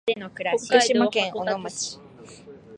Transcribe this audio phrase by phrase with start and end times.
[0.57, 1.99] 福島県小野町